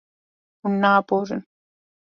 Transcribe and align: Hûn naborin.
Hûn 0.61 0.73
naborin. 0.81 1.41